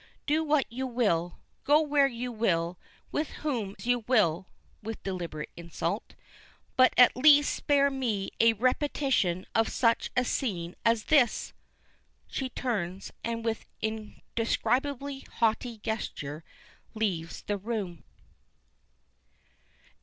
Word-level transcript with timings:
Do 0.25 0.43
what 0.43 0.65
you 0.71 0.87
will 0.87 1.37
go 1.63 1.79
where 1.79 2.07
you 2.07 2.31
will 2.31 2.79
with 3.11 3.29
whom 3.45 3.75
you 3.77 3.99
will" 4.07 4.47
(with 4.81 5.03
deliberate 5.03 5.51
insult), 5.55 6.15
"but 6.75 6.91
at 6.97 7.15
least 7.15 7.53
spare 7.55 7.91
me 7.91 8.31
a 8.39 8.53
repetition 8.53 9.45
of 9.53 9.69
such 9.69 10.09
a 10.17 10.25
scene 10.25 10.75
as 10.83 11.03
this." 11.03 11.53
She 12.25 12.49
turns, 12.49 13.11
and 13.23 13.45
with 13.45 13.65
an 13.83 14.23
indescribably 14.35 15.19
haughty 15.33 15.77
gesture 15.77 16.43
leaves 16.95 17.43
the 17.43 17.59
room. 17.59 18.03